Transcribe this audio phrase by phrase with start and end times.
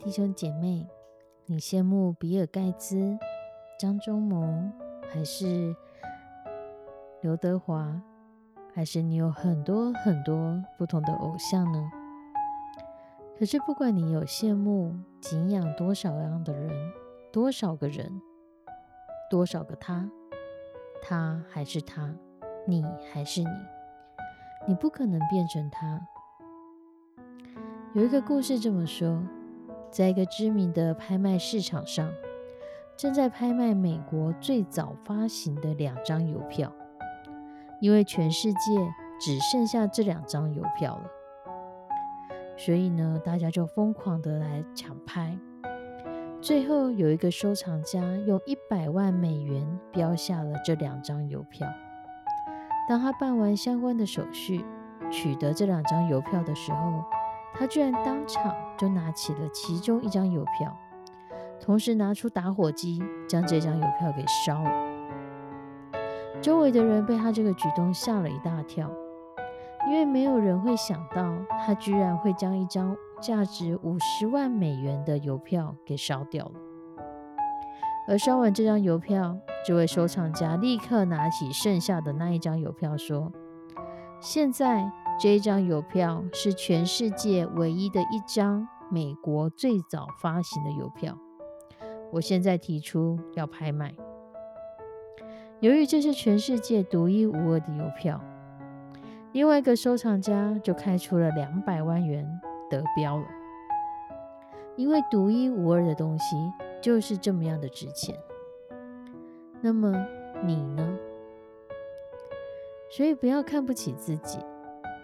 [0.00, 0.86] 弟兄姐妹，
[1.46, 3.18] 你羡慕比尔盖茨、
[3.80, 4.70] 张忠谋，
[5.10, 5.74] 还是
[7.20, 8.00] 刘德华，
[8.72, 11.90] 还是你有很多很多不同的偶像呢？
[13.36, 16.92] 可是不管你有羡慕、敬仰多少样的人，
[17.32, 18.22] 多少个人，
[19.28, 20.08] 多少个他，
[21.02, 22.14] 他还是他，
[22.68, 23.50] 你还是你，
[24.68, 26.00] 你不可能变成他。
[27.94, 29.20] 有一个故事这么说。
[29.90, 32.12] 在一个知名的拍卖市场上，
[32.96, 36.72] 正在拍卖美国最早发行的两张邮票，
[37.80, 38.58] 因为全世界
[39.20, 41.04] 只剩下这两张邮票了，
[42.56, 45.38] 所以呢，大家就疯狂的来抢拍。
[46.40, 51.66] 最后有一个收藏家用一百万美元标下了这两张邮票。
[52.88, 54.64] 当他办完相关的手续，
[55.10, 57.02] 取得这两张邮票的时候，
[57.54, 60.76] 他居然当场就拿起了其中一张邮票，
[61.60, 64.70] 同时拿出打火机将这张邮票给烧了。
[66.40, 68.88] 周围的人被他这个举动吓了一大跳，
[69.88, 71.34] 因为没有人会想到
[71.66, 76.52] 他居然会将一张价值五十万美元的邮票给烧掉了。
[78.06, 83.32] 而烧完这张邮票，这位收藏家立刻拿起剩下的那一张邮票说
[84.22, 84.88] ：“现在。”
[85.20, 91.18] 这一张邮票是全世界唯一的一张美国最早发行的邮票。
[92.12, 93.92] 我现在提出要拍卖。
[95.58, 98.20] 由于这是全世界独一无二的邮票，
[99.32, 102.24] 另外一个收藏家就开出了两百万元
[102.70, 103.26] 得标了。
[104.76, 106.36] 因为独一无二的东西
[106.80, 108.16] 就是这么样的值钱。
[109.60, 109.92] 那么
[110.44, 110.96] 你呢？
[112.88, 114.38] 所以不要看不起自己。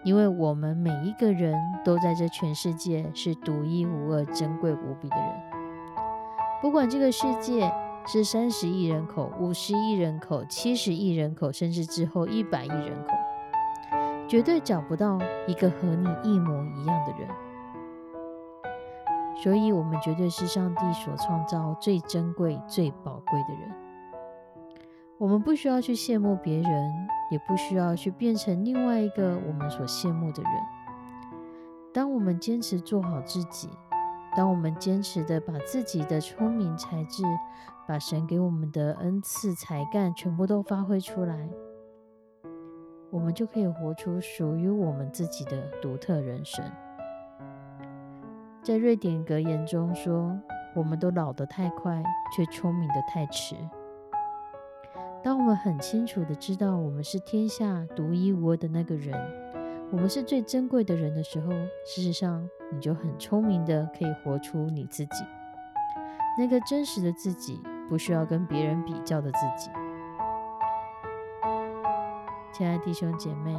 [0.05, 5.27] 因为我们每一个人都在这全世界是独一无二、珍贵无比的人。
[6.61, 7.73] 不管这个世界
[8.05, 13.13] 是三十亿人口、五十亿人口、七十亿人口，甚至之后一百亿人口，
[14.27, 15.17] 绝对找不到
[15.47, 17.27] 一个和你一模一样的人。
[19.37, 23.84] 所以，我们绝对是上帝所创造最珍贵、最宝贵的人。
[25.17, 27.07] 我们不需要去羡慕别人。
[27.31, 30.51] 也不需要去变成另外一个我们所羡慕的人。
[31.91, 33.67] 当我们坚持做好自己，
[34.37, 37.23] 当我们坚持的把自己的聪明才智，
[37.87, 41.49] 把神给我们的恩赐才干全部都发挥出来，
[43.09, 46.63] 我们就可以活出属于我们自己的独特人生。
[48.61, 50.39] 在瑞典格言中说
[50.75, 52.03] ：“我们都老得太快，
[52.35, 53.55] 却聪明的太迟。”
[55.25, 59.19] 当我们很清楚的知道我们是天下独一无二的那个人，
[59.91, 61.49] 我们是最珍贵的人的时候，
[61.83, 65.25] 事实上你就很聪明的可以活出你自己，
[66.37, 67.59] 那个真实的自己，
[67.89, 69.71] 不需要跟别人比较的自己。
[72.53, 73.51] 亲爱的弟兄姐妹，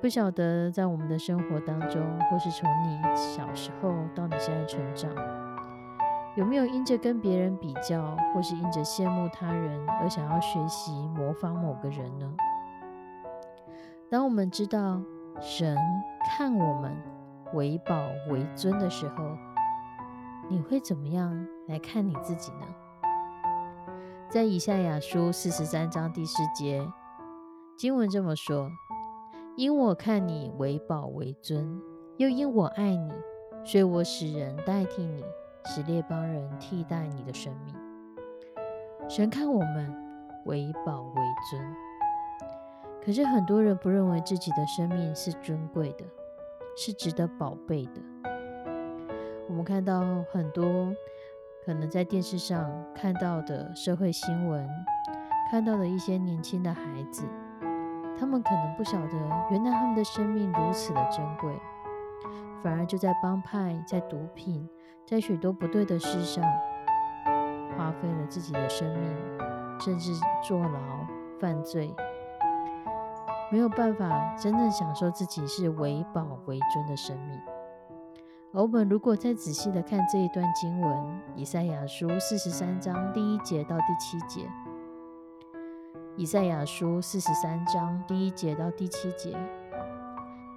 [0.00, 2.00] 不晓得在我们的生活当中，
[2.30, 5.43] 或是从你小时候到你现在成长。
[6.36, 12.34] 有没有因着跟别人比较，或是因着羡慕他人而想要学习模仿某个人呢？
[14.10, 15.00] 当我们知道
[15.40, 15.76] 神
[16.26, 16.96] 看我们
[17.52, 17.94] 为宝
[18.30, 19.36] 为尊的时候，
[20.48, 22.66] 你会怎么样来看你自己呢？
[24.28, 26.84] 在以赛亚书四十三章第四节
[27.76, 28.68] 经文这么说
[29.54, 31.80] ：“因我看你为宝为尊，
[32.16, 33.12] 又因我爱你，
[33.64, 35.24] 所以我使人代替你。”
[35.66, 37.74] 使列邦人替代你的生命。
[39.08, 39.94] 神看我们
[40.46, 41.76] 为宝为尊，
[43.04, 46.04] 可是很多人不认为自己的生命是尊贵的，
[46.76, 48.00] 是值得宝贝的，
[49.48, 50.00] 我们看到
[50.32, 50.64] 很多
[51.64, 54.68] 可能在电视上看到的社会新闻，
[55.50, 57.24] 看到的一些年轻的孩子，
[58.18, 59.16] 他们可能不晓得，
[59.50, 61.54] 原来他们的生命如此的珍贵，
[62.62, 64.68] 反而就在帮派、在毒品、
[65.06, 66.42] 在许多不对的事上，
[67.76, 69.14] 花费了自己的生命，
[69.78, 70.10] 甚至
[70.42, 71.06] 坐牢、
[71.38, 71.94] 犯罪。
[73.52, 77.38] 没有办法真正享受自己是为宝为尊的生命。
[78.54, 80.90] 而我们如果再仔细的看这一段经文，
[81.36, 84.40] 《以赛亚书》四十三章第一节到第七节，
[86.16, 89.36] 《以赛亚书》四十三章第一节到第七节，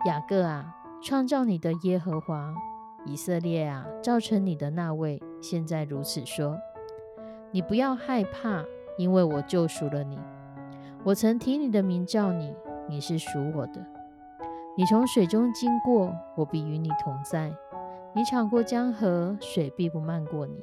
[0.06, 2.54] 雅各啊，创造你的耶和华，
[3.08, 6.58] 以色列啊，造成你的那位，现在如此说：
[7.52, 8.64] 你不要害怕，
[8.98, 10.20] 因为我救赎了你，
[11.06, 12.54] 我曾提你的名叫你。
[12.90, 13.86] 你是属我的，
[14.78, 17.50] 你从水中经过，我必与你同在；
[18.14, 20.56] 你闯过江河，水必不漫过你；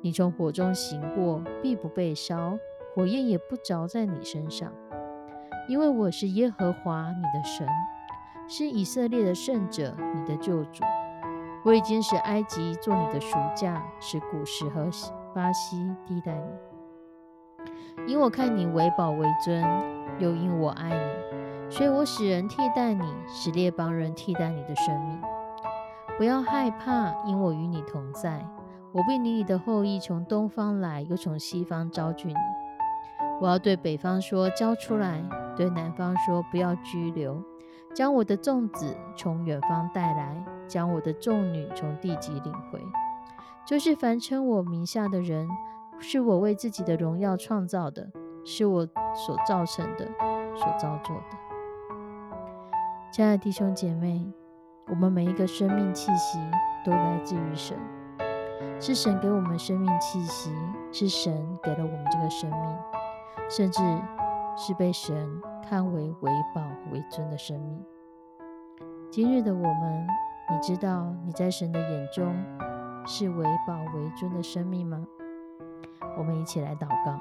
[0.00, 2.56] 你从火中行过，必不被烧，
[2.94, 4.72] 火焰也不着在你身上。
[5.68, 7.66] 因为我是耶和华你的神，
[8.48, 10.84] 是以色列的圣者，你的救主。
[11.68, 14.88] 我已经使埃及做你的赎价，使古时和
[15.34, 16.32] 巴西替代
[18.06, 19.62] 你，因我看你为宝为尊，
[20.18, 21.70] 又因我爱你。
[21.70, 25.20] 所以我使人替代你，使列邦人替代你的生命。
[26.16, 28.42] 不要害怕，因我与你同在。
[28.92, 32.34] 我必领你的后裔从东方来，又从西方招聚你。
[33.42, 35.20] 我要对北方说：交出来；
[35.54, 37.44] 对南方说：不要拘留。
[37.94, 42.80] 将我的粽子从远方带来，将我的众女从地极领回。
[43.66, 45.48] 就是凡称我名下的人，
[45.98, 48.10] 是我为自己的荣耀创造的，
[48.44, 50.06] 是我所造成的，
[50.54, 51.36] 所造作的。
[53.10, 54.32] 亲爱的弟兄姐妹，
[54.88, 56.38] 我们每一个生命气息
[56.84, 57.76] 都来自于神，
[58.80, 60.50] 是神给我们生命气息，
[60.92, 62.76] 是神给了我们这个生命，
[63.50, 63.82] 甚至
[64.56, 65.28] 是被神
[65.68, 66.62] 看为为宝
[66.92, 67.84] 为尊的生命。
[69.10, 70.06] 今日的我们，
[70.50, 72.34] 你知道你在神的眼中
[73.06, 75.06] 是为宝为尊的生命吗？
[76.16, 77.20] 我们一起来祷告，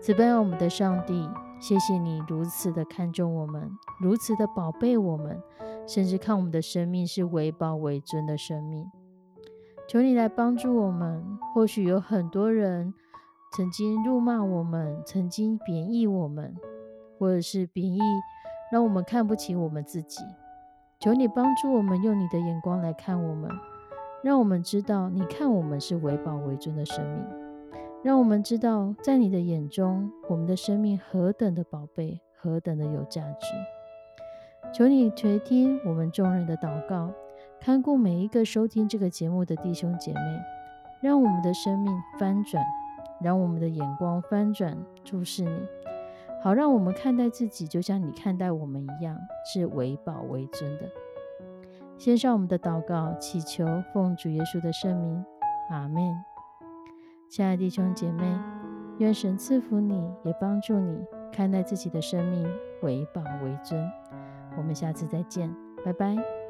[0.00, 1.30] 慈悲我们的上帝。
[1.60, 3.70] 谢谢你如此的看重我们，
[4.00, 5.40] 如此的宝贝我们，
[5.86, 8.90] 甚至看我们的生命是为宝为尊的生命。
[9.88, 11.38] 求你来帮助我们。
[11.54, 12.92] 或许有很多人
[13.52, 16.56] 曾经辱骂我们，曾经贬义我们，
[17.16, 18.00] 或者是贬义，
[18.72, 20.24] 让我们看不起我们自己。
[21.02, 23.50] 求你帮助我们，用你的眼光来看我们，
[24.22, 27.24] 让我们知道你看我们是为宝为尊的生命。
[28.04, 33.48] 让我们知道，在你的眼中，我们的生命何等的宝贝，何等的有价值。
[34.72, 37.10] 求你垂听我们众人的祷告，
[37.58, 40.20] 看顾每一个收听这个节目的弟兄姐妹，
[41.02, 42.64] 让我们的生命翻转，
[43.20, 45.50] 让我们的眼光翻转，注视你，
[46.42, 49.16] 好让我们看待自己，就像你看待我们一样，
[49.52, 50.90] 是为宝为尊的。
[51.96, 55.24] 献上我们的祷告，祈求奉主耶稣的圣名，
[55.70, 56.02] 阿门。
[57.30, 58.24] 亲爱的弟兄姐妹，
[58.98, 62.44] 愿神赐福你，也帮助你看待自己的生命
[62.82, 63.80] 为宝为尊。
[64.56, 65.54] 我们下次再见，
[65.84, 66.41] 拜拜。